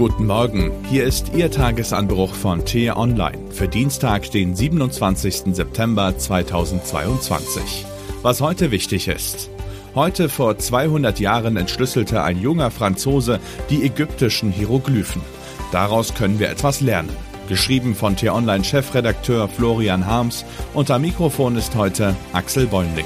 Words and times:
Guten 0.00 0.24
Morgen, 0.24 0.72
hier 0.88 1.04
ist 1.04 1.34
Ihr 1.34 1.50
Tagesanbruch 1.50 2.34
von 2.34 2.64
T-Online 2.64 3.36
für 3.50 3.68
Dienstag, 3.68 4.30
den 4.30 4.56
27. 4.56 5.54
September 5.54 6.16
2022. 6.16 7.84
Was 8.22 8.40
heute 8.40 8.70
wichtig 8.70 9.08
ist. 9.08 9.50
Heute 9.94 10.30
vor 10.30 10.56
200 10.56 11.20
Jahren 11.20 11.58
entschlüsselte 11.58 12.22
ein 12.22 12.40
junger 12.40 12.70
Franzose 12.70 13.40
die 13.68 13.84
ägyptischen 13.84 14.50
Hieroglyphen. 14.50 15.20
Daraus 15.70 16.14
können 16.14 16.38
wir 16.38 16.48
etwas 16.48 16.80
lernen. 16.80 17.14
Geschrieben 17.50 17.94
von 17.94 18.16
T-Online-Chefredakteur 18.16 19.48
Florian 19.48 20.06
Harms 20.06 20.46
am 20.74 21.02
Mikrofon 21.02 21.56
ist 21.56 21.74
heute 21.74 22.16
Axel 22.32 22.66
Bäumling. 22.68 23.04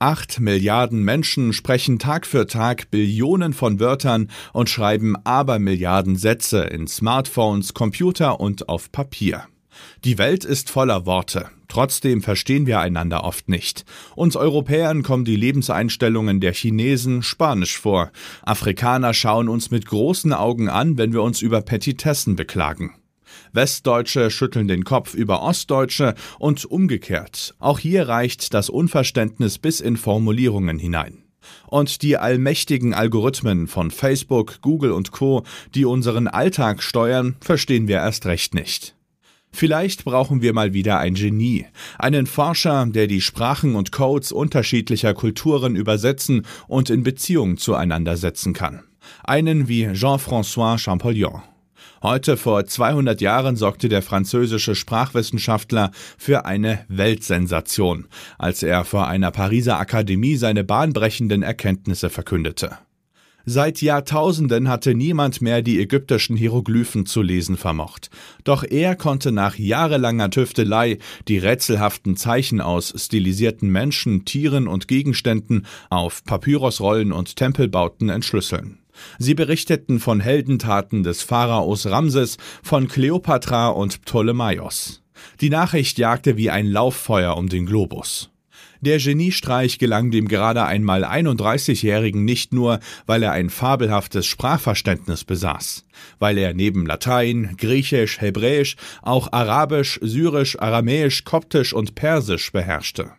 Acht 0.00 0.38
Milliarden 0.38 1.02
Menschen 1.02 1.52
sprechen 1.52 1.98
Tag 1.98 2.24
für 2.24 2.46
Tag 2.46 2.88
Billionen 2.92 3.52
von 3.52 3.80
Wörtern 3.80 4.30
und 4.52 4.70
schreiben 4.70 5.16
Abermilliarden 5.24 6.14
Sätze 6.14 6.60
in 6.62 6.86
Smartphones, 6.86 7.74
Computer 7.74 8.38
und 8.38 8.68
auf 8.68 8.92
Papier. 8.92 9.42
Die 10.04 10.16
Welt 10.16 10.44
ist 10.44 10.70
voller 10.70 11.04
Worte. 11.04 11.48
Trotzdem 11.66 12.22
verstehen 12.22 12.66
wir 12.66 12.78
einander 12.78 13.24
oft 13.24 13.48
nicht. 13.48 13.84
Uns 14.14 14.36
Europäern 14.36 15.02
kommen 15.02 15.24
die 15.24 15.36
Lebenseinstellungen 15.36 16.40
der 16.40 16.52
Chinesen 16.52 17.24
Spanisch 17.24 17.76
vor. 17.76 18.12
Afrikaner 18.42 19.14
schauen 19.14 19.48
uns 19.48 19.72
mit 19.72 19.84
großen 19.86 20.32
Augen 20.32 20.68
an, 20.68 20.96
wenn 20.96 21.12
wir 21.12 21.22
uns 21.22 21.42
über 21.42 21.60
Petitessen 21.60 22.36
beklagen. 22.36 22.94
Westdeutsche 23.52 24.30
schütteln 24.30 24.68
den 24.68 24.84
Kopf 24.84 25.14
über 25.14 25.42
Ostdeutsche 25.42 26.14
und 26.38 26.64
umgekehrt. 26.64 27.54
Auch 27.58 27.78
hier 27.78 28.08
reicht 28.08 28.54
das 28.54 28.70
Unverständnis 28.70 29.58
bis 29.58 29.80
in 29.80 29.96
Formulierungen 29.96 30.78
hinein. 30.78 31.24
Und 31.66 32.02
die 32.02 32.16
allmächtigen 32.16 32.94
Algorithmen 32.94 33.66
von 33.68 33.90
Facebook, 33.90 34.60
Google 34.60 34.92
und 34.92 35.12
Co, 35.12 35.44
die 35.74 35.84
unseren 35.84 36.28
Alltag 36.28 36.82
steuern, 36.82 37.36
verstehen 37.40 37.88
wir 37.88 37.96
erst 37.96 38.26
recht 38.26 38.54
nicht. 38.54 38.94
Vielleicht 39.50 40.04
brauchen 40.04 40.42
wir 40.42 40.52
mal 40.52 40.74
wieder 40.74 40.98
ein 40.98 41.14
Genie, 41.14 41.66
einen 41.98 42.26
Forscher, 42.26 42.86
der 42.86 43.06
die 43.06 43.20
Sprachen 43.20 43.76
und 43.76 43.92
Codes 43.92 44.30
unterschiedlicher 44.30 45.14
Kulturen 45.14 45.74
übersetzen 45.74 46.44
und 46.66 46.90
in 46.90 47.02
Beziehung 47.02 47.56
zueinander 47.56 48.16
setzen 48.16 48.52
kann. 48.52 48.82
Einen 49.24 49.68
wie 49.68 49.86
Jean-François 49.92 50.78
Champollion. 50.78 51.42
Heute 52.02 52.36
vor 52.36 52.64
200 52.64 53.20
Jahren 53.20 53.56
sorgte 53.56 53.88
der 53.88 54.02
französische 54.02 54.76
Sprachwissenschaftler 54.76 55.90
für 56.16 56.44
eine 56.44 56.84
Weltsensation, 56.88 58.06
als 58.38 58.62
er 58.62 58.84
vor 58.84 59.08
einer 59.08 59.32
Pariser 59.32 59.80
Akademie 59.80 60.36
seine 60.36 60.62
bahnbrechenden 60.62 61.42
Erkenntnisse 61.42 62.08
verkündete. 62.08 62.78
Seit 63.50 63.80
Jahrtausenden 63.80 64.68
hatte 64.68 64.94
niemand 64.94 65.40
mehr 65.40 65.62
die 65.62 65.80
ägyptischen 65.80 66.36
Hieroglyphen 66.36 67.06
zu 67.06 67.22
lesen 67.22 67.56
vermocht. 67.56 68.10
Doch 68.44 68.62
er 68.62 68.94
konnte 68.94 69.32
nach 69.32 69.56
jahrelanger 69.56 70.30
Tüftelei 70.30 70.98
die 71.28 71.38
rätselhaften 71.38 72.16
Zeichen 72.16 72.60
aus 72.60 72.92
stilisierten 72.94 73.70
Menschen, 73.70 74.26
Tieren 74.26 74.68
und 74.68 74.86
Gegenständen 74.86 75.66
auf 75.88 76.22
Papyrusrollen 76.24 77.10
und 77.10 77.36
Tempelbauten 77.36 78.10
entschlüsseln. 78.10 78.80
Sie 79.18 79.34
berichteten 79.34 80.00
von 80.00 80.20
Heldentaten 80.20 81.02
des 81.02 81.22
Pharaos 81.22 81.86
Ramses, 81.86 82.36
von 82.62 82.88
Kleopatra 82.88 83.68
und 83.68 84.02
Ptolemaios. 84.02 85.02
Die 85.40 85.50
Nachricht 85.50 85.98
jagte 85.98 86.36
wie 86.36 86.50
ein 86.50 86.66
Lauffeuer 86.66 87.36
um 87.36 87.48
den 87.48 87.66
Globus. 87.66 88.30
Der 88.80 88.98
Geniestreich 88.98 89.78
gelang 89.78 90.12
dem 90.12 90.28
gerade 90.28 90.64
einmal 90.64 91.04
31-Jährigen 91.04 92.24
nicht 92.24 92.52
nur, 92.52 92.78
weil 93.06 93.24
er 93.24 93.32
ein 93.32 93.50
fabelhaftes 93.50 94.26
Sprachverständnis 94.26 95.24
besaß, 95.24 95.84
weil 96.20 96.38
er 96.38 96.54
neben 96.54 96.86
Latein, 96.86 97.56
Griechisch, 97.58 98.20
Hebräisch 98.20 98.76
auch 99.02 99.32
Arabisch, 99.32 99.98
Syrisch, 100.00 100.56
Aramäisch, 100.60 101.24
Koptisch 101.24 101.72
und 101.72 101.96
Persisch 101.96 102.52
beherrschte. 102.52 103.10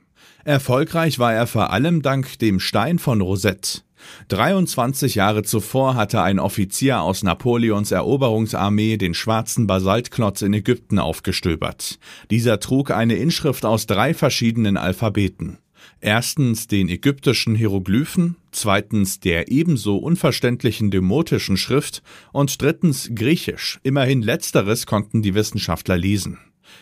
Erfolgreich 0.45 1.19
war 1.19 1.33
er 1.33 1.45
vor 1.45 1.71
allem 1.71 2.01
dank 2.01 2.39
dem 2.39 2.61
Stein 2.61 2.97
von 2.97 3.19
Rosette. 3.19 3.81
23 4.29 5.15
Jahre 5.15 5.43
zuvor 5.43 5.95
hatte 5.95 6.21
ein 6.21 6.39
Offizier 6.39 7.01
aus 7.01 7.23
Napoleons 7.23 7.91
Eroberungsarmee 7.91 8.97
den 8.97 9.13
schwarzen 9.13 9.67
Basaltklotz 9.67 10.41
in 10.41 10.53
Ägypten 10.53 10.99
aufgestöbert. 10.99 11.99
Dieser 12.31 12.59
trug 12.59 12.91
eine 12.91 13.15
Inschrift 13.15 13.65
aus 13.65 13.87
drei 13.87 14.13
verschiedenen 14.13 14.77
Alphabeten. 14.77 15.57
Erstens 16.01 16.67
den 16.67 16.87
ägyptischen 16.89 17.55
Hieroglyphen, 17.55 18.35
zweitens 18.51 19.19
der 19.19 19.51
ebenso 19.51 19.97
unverständlichen 19.97 20.91
demotischen 20.91 21.57
Schrift 21.57 22.03
und 22.31 22.61
drittens 22.61 23.11
Griechisch. 23.13 23.79
Immerhin 23.83 24.21
letzteres 24.21 24.85
konnten 24.85 25.21
die 25.21 25.35
Wissenschaftler 25.35 25.97
lesen. 25.97 26.37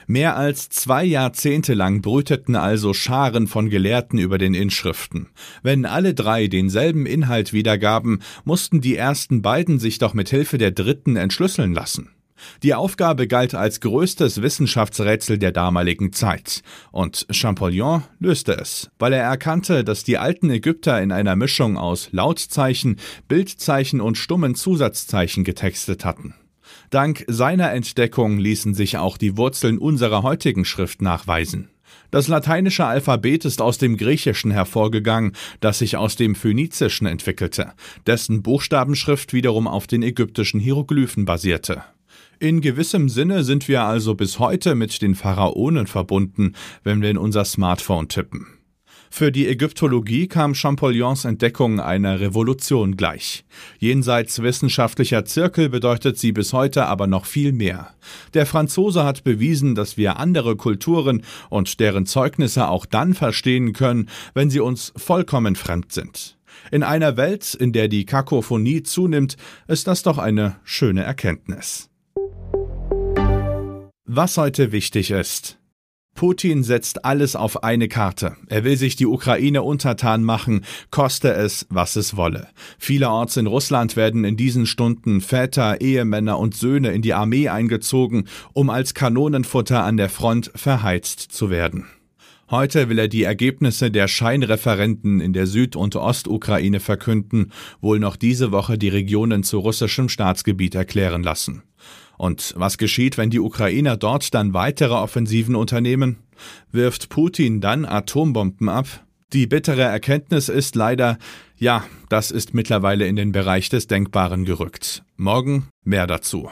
Mehr 0.07 0.37
als 0.37 0.69
zwei 0.69 1.03
Jahrzehnte 1.03 1.73
lang 1.73 2.01
brüteten 2.01 2.55
also 2.55 2.93
Scharen 2.93 3.47
von 3.47 3.69
Gelehrten 3.69 4.19
über 4.19 4.37
den 4.37 4.53
Inschriften. 4.53 5.27
Wenn 5.63 5.85
alle 5.85 6.13
drei 6.13 6.47
denselben 6.47 7.05
Inhalt 7.05 7.53
wiedergaben, 7.53 8.21
mussten 8.45 8.81
die 8.81 8.95
ersten 8.95 9.41
beiden 9.41 9.79
sich 9.79 9.97
doch 9.97 10.13
mit 10.13 10.29
Hilfe 10.29 10.57
der 10.57 10.71
dritten 10.71 11.15
entschlüsseln 11.15 11.73
lassen. 11.73 12.09
Die 12.63 12.73
Aufgabe 12.73 13.27
galt 13.27 13.55
als 13.55 13.81
größtes 13.81 14.41
Wissenschaftsrätsel 14.41 15.37
der 15.37 15.51
damaligen 15.51 16.13
Zeit. 16.13 16.61
Und 16.91 17.25
Champollion 17.31 18.03
löste 18.19 18.53
es, 18.53 18.89
weil 18.99 19.13
er 19.13 19.23
erkannte, 19.23 19.83
dass 19.83 20.03
die 20.03 20.17
alten 20.17 20.49
Ägypter 20.49 21.01
in 21.01 21.11
einer 21.11 21.35
Mischung 21.35 21.77
aus 21.77 22.09
Lautzeichen, 22.11 22.97
Bildzeichen 23.27 24.01
und 24.01 24.17
stummen 24.17 24.55
Zusatzzeichen 24.55 25.43
getextet 25.43 26.05
hatten. 26.05 26.35
Dank 26.89 27.25
seiner 27.27 27.73
Entdeckung 27.73 28.37
ließen 28.37 28.73
sich 28.73 28.97
auch 28.97 29.17
die 29.17 29.35
Wurzeln 29.35 29.77
unserer 29.77 30.23
heutigen 30.23 30.63
Schrift 30.63 31.01
nachweisen. 31.01 31.69
Das 32.11 32.29
lateinische 32.29 32.85
Alphabet 32.85 33.43
ist 33.43 33.61
aus 33.61 33.77
dem 33.77 33.97
Griechischen 33.97 34.51
hervorgegangen, 34.51 35.33
das 35.59 35.79
sich 35.79 35.97
aus 35.97 36.15
dem 36.15 36.35
Phönizischen 36.35 37.05
entwickelte, 37.07 37.73
dessen 38.05 38.41
Buchstabenschrift 38.41 39.33
wiederum 39.33 39.67
auf 39.67 39.87
den 39.87 40.03
ägyptischen 40.03 40.59
Hieroglyphen 40.59 41.25
basierte. 41.25 41.83
In 42.39 42.61
gewissem 42.61 43.09
Sinne 43.09 43.43
sind 43.43 43.67
wir 43.67 43.83
also 43.83 44.15
bis 44.15 44.39
heute 44.39 44.75
mit 44.75 45.01
den 45.01 45.15
Pharaonen 45.15 45.87
verbunden, 45.87 46.53
wenn 46.83 47.01
wir 47.01 47.09
in 47.09 47.17
unser 47.17 47.43
Smartphone 47.43 48.07
tippen. 48.07 48.56
Für 49.09 49.31
die 49.31 49.47
Ägyptologie 49.47 50.27
kam 50.27 50.53
Champollion's 50.53 51.25
Entdeckung 51.25 51.79
einer 51.79 52.19
Revolution 52.19 52.97
gleich. 52.97 53.45
Jenseits 53.79 54.41
wissenschaftlicher 54.41 55.25
Zirkel 55.25 55.69
bedeutet 55.69 56.17
sie 56.17 56.31
bis 56.31 56.53
heute 56.53 56.85
aber 56.85 57.07
noch 57.07 57.25
viel 57.25 57.51
mehr. 57.51 57.93
Der 58.33 58.45
Franzose 58.45 59.03
hat 59.03 59.23
bewiesen, 59.23 59.75
dass 59.75 59.97
wir 59.97 60.17
andere 60.17 60.55
Kulturen 60.55 61.23
und 61.49 61.79
deren 61.79 62.05
Zeugnisse 62.05 62.67
auch 62.67 62.85
dann 62.85 63.13
verstehen 63.13 63.73
können, 63.73 64.09
wenn 64.33 64.49
sie 64.49 64.59
uns 64.59 64.93
vollkommen 64.95 65.55
fremd 65.55 65.91
sind. 65.91 66.37
In 66.71 66.83
einer 66.83 67.17
Welt, 67.17 67.53
in 67.53 67.71
der 67.71 67.87
die 67.87 68.05
Kakophonie 68.05 68.83
zunimmt, 68.83 69.37
ist 69.67 69.87
das 69.87 70.03
doch 70.03 70.17
eine 70.17 70.57
schöne 70.63 71.03
Erkenntnis. 71.03 71.89
Was 74.05 74.37
heute 74.37 74.71
wichtig 74.71 75.11
ist. 75.11 75.57
Putin 76.17 76.63
setzt 76.63 77.05
alles 77.05 77.35
auf 77.35 77.63
eine 77.63 77.87
Karte. 77.87 78.35
Er 78.49 78.63
will 78.63 78.75
sich 78.75 78.95
die 78.95 79.05
Ukraine 79.05 79.61
untertan 79.61 80.23
machen, 80.23 80.65
koste 80.89 81.31
es, 81.31 81.67
was 81.69 81.95
es 81.95 82.17
wolle. 82.17 82.47
Vielerorts 82.79 83.37
in 83.37 83.45
Russland 83.45 83.95
werden 83.95 84.25
in 84.25 84.35
diesen 84.35 84.65
Stunden 84.65 85.21
Väter, 85.21 85.79
Ehemänner 85.79 86.39
und 86.39 86.55
Söhne 86.55 86.91
in 86.91 87.03
die 87.03 87.13
Armee 87.13 87.49
eingezogen, 87.49 88.27
um 88.53 88.71
als 88.71 88.95
Kanonenfutter 88.95 89.83
an 89.83 89.95
der 89.95 90.09
Front 90.09 90.51
verheizt 90.55 91.19
zu 91.19 91.51
werden. 91.51 91.85
Heute 92.49 92.87
will 92.87 92.97
er 92.97 93.09
die 93.09 93.23
Ergebnisse 93.23 93.91
der 93.91 94.07
Scheinreferenten 94.07 95.19
in 95.19 95.33
der 95.33 95.47
Süd- 95.47 95.75
und 95.75 95.97
Ostukraine 95.97 96.79
verkünden, 96.79 97.51
wohl 97.81 97.99
noch 97.99 98.15
diese 98.15 98.53
Woche 98.53 98.77
die 98.77 98.87
Regionen 98.87 99.43
zu 99.43 99.59
russischem 99.59 100.07
Staatsgebiet 100.07 100.73
erklären 100.73 101.23
lassen. 101.23 101.63
Und 102.17 102.53
was 102.55 102.77
geschieht, 102.77 103.17
wenn 103.17 103.29
die 103.29 103.41
Ukrainer 103.41 103.97
dort 103.97 104.33
dann 104.33 104.53
weitere 104.53 104.93
Offensiven 104.93 105.55
unternehmen? 105.55 106.17
Wirft 106.71 107.09
Putin 107.09 107.59
dann 107.59 107.85
Atombomben 107.85 108.69
ab? 108.69 109.03
Die 109.33 109.45
bittere 109.45 109.81
Erkenntnis 109.81 110.47
ist 110.47 110.75
leider, 110.75 111.17
ja, 111.57 111.83
das 112.07 112.31
ist 112.31 112.53
mittlerweile 112.53 113.07
in 113.07 113.17
den 113.17 113.33
Bereich 113.33 113.67
des 113.67 113.87
Denkbaren 113.87 114.45
gerückt. 114.45 115.03
Morgen 115.17 115.67
mehr 115.83 116.07
dazu. 116.07 116.49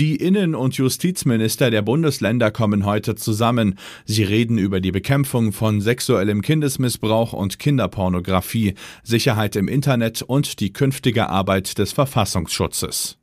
Die 0.00 0.16
Innen- 0.16 0.54
und 0.54 0.78
Justizminister 0.78 1.70
der 1.70 1.82
Bundesländer 1.82 2.50
kommen 2.50 2.86
heute 2.86 3.16
zusammen. 3.16 3.74
Sie 4.06 4.22
reden 4.22 4.56
über 4.56 4.80
die 4.80 4.92
Bekämpfung 4.92 5.52
von 5.52 5.82
sexuellem 5.82 6.40
Kindesmissbrauch 6.40 7.34
und 7.34 7.58
Kinderpornografie, 7.58 8.76
Sicherheit 9.02 9.56
im 9.56 9.68
Internet 9.68 10.22
und 10.22 10.60
die 10.60 10.72
künftige 10.72 11.28
Arbeit 11.28 11.76
des 11.76 11.92
Verfassungsschutzes. 11.92 13.19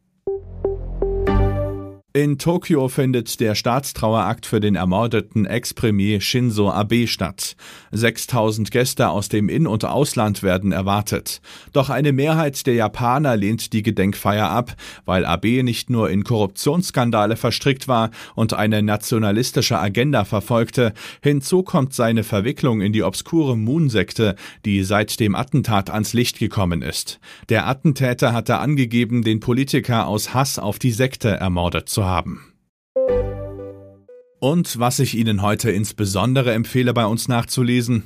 In 2.17 2.39
Tokio 2.39 2.87
findet 2.87 3.39
der 3.39 3.53
Staatstrauerakt 3.53 4.47
für 4.47 4.59
den 4.59 4.73
ermordeten 4.73 5.45
Ex-Premier 5.45 6.19
Shinzo 6.19 6.71
Abe 6.71 7.05
statt. 7.05 7.55
6000 7.91 8.71
Gäste 8.71 9.09
aus 9.09 9.29
dem 9.29 9.49
In- 9.49 9.67
und 9.67 9.85
Ausland 9.85 10.41
werden 10.41 10.71
erwartet. 10.71 11.41
Doch 11.73 11.91
eine 11.91 12.13
Mehrheit 12.13 12.65
der 12.65 12.73
Japaner 12.73 13.37
lehnt 13.37 13.71
die 13.71 13.83
Gedenkfeier 13.83 14.49
ab, 14.49 14.75
weil 15.05 15.27
Abe 15.27 15.61
nicht 15.61 15.91
nur 15.91 16.09
in 16.09 16.23
Korruptionsskandale 16.23 17.35
verstrickt 17.35 17.87
war 17.87 18.09
und 18.33 18.55
eine 18.55 18.81
nationalistische 18.81 19.77
Agenda 19.77 20.25
verfolgte. 20.25 20.93
Hinzu 21.21 21.61
kommt 21.61 21.93
seine 21.93 22.23
Verwicklung 22.23 22.81
in 22.81 22.93
die 22.93 23.03
obskure 23.03 23.55
Moon-Sekte, 23.55 24.35
die 24.65 24.81
seit 24.81 25.19
dem 25.19 25.35
Attentat 25.35 25.91
ans 25.91 26.13
Licht 26.13 26.39
gekommen 26.39 26.81
ist. 26.81 27.19
Der 27.49 27.67
Attentäter 27.67 28.33
hatte 28.33 28.57
angegeben, 28.57 29.21
den 29.21 29.39
Politiker 29.39 30.07
aus 30.07 30.33
Hass 30.33 30.57
auf 30.57 30.79
die 30.79 30.89
Sekte 30.89 31.29
ermordet 31.29 31.89
zu 31.89 32.06
haben. 32.07 32.53
Und 34.39 34.79
was 34.79 34.99
ich 34.99 35.15
Ihnen 35.15 35.41
heute 35.41 35.71
insbesondere 35.71 36.53
empfehle, 36.53 36.93
bei 36.93 37.05
uns 37.05 37.27
nachzulesen, 37.27 38.03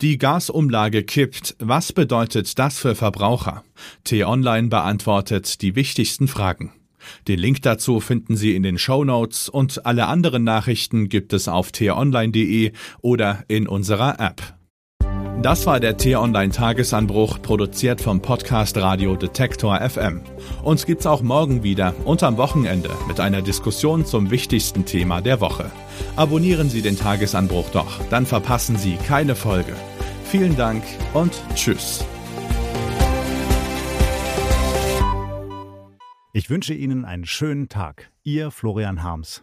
die 0.00 0.18
Gasumlage 0.18 1.04
kippt. 1.04 1.54
Was 1.60 1.92
bedeutet 1.92 2.58
das 2.58 2.78
für 2.78 2.96
Verbraucher? 2.96 3.62
T-Online 4.02 4.68
beantwortet 4.68 5.62
die 5.62 5.76
wichtigsten 5.76 6.26
Fragen. 6.26 6.72
Den 7.28 7.38
Link 7.38 7.62
dazu 7.62 8.00
finden 8.00 8.36
Sie 8.36 8.54
in 8.56 8.62
den 8.62 8.78
Show 8.78 9.04
Notes 9.04 9.48
und 9.48 9.86
alle 9.86 10.06
anderen 10.06 10.44
Nachrichten 10.44 11.08
gibt 11.08 11.32
es 11.32 11.48
auf 11.48 11.72
t-online.de 11.72 12.72
oder 13.00 13.44
in 13.48 13.68
unserer 13.68 14.18
App. 14.18 14.54
Das 15.42 15.66
war 15.66 15.80
der 15.80 15.96
T-Online-Tagesanbruch, 15.96 17.42
produziert 17.42 18.00
vom 18.00 18.22
Podcast 18.22 18.76
Radio 18.76 19.16
Detektor 19.16 19.80
FM. 19.80 20.20
Uns 20.62 20.86
gibt's 20.86 21.04
auch 21.04 21.20
morgen 21.20 21.64
wieder 21.64 21.96
und 22.04 22.22
am 22.22 22.36
Wochenende 22.36 22.90
mit 23.08 23.18
einer 23.18 23.42
Diskussion 23.42 24.06
zum 24.06 24.30
wichtigsten 24.30 24.84
Thema 24.84 25.20
der 25.20 25.40
Woche. 25.40 25.68
Abonnieren 26.14 26.70
Sie 26.70 26.80
den 26.80 26.96
Tagesanbruch 26.96 27.70
doch, 27.70 28.00
dann 28.08 28.24
verpassen 28.24 28.76
Sie 28.76 28.94
keine 28.94 29.34
Folge. 29.34 29.74
Vielen 30.26 30.54
Dank 30.54 30.84
und 31.12 31.32
Tschüss. 31.56 32.04
Ich 36.32 36.50
wünsche 36.50 36.72
Ihnen 36.72 37.04
einen 37.04 37.26
schönen 37.26 37.68
Tag. 37.68 38.12
Ihr 38.22 38.52
Florian 38.52 39.02
Harms. 39.02 39.42